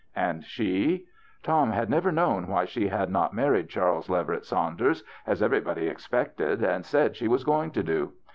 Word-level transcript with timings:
And 0.15 0.43
she? 0.43 1.05
Tom 1.43 1.69
had 1.69 1.87
never 1.87 2.11
known 2.11 2.47
why 2.47 2.65
she 2.65 2.87
had 2.87 3.11
not 3.11 3.35
married 3.35 3.69
Charles 3.69 4.09
Leverett 4.09 4.45
Saunders, 4.45 5.03
as 5.27 5.43
every 5.43 5.61
body 5.61 5.85
expected 5.85 6.63
and 6.63 6.83
said 6.83 7.15
she 7.15 7.27
was 7.27 7.43
going 7.43 7.69
to 7.69 7.83
do. 7.83 8.11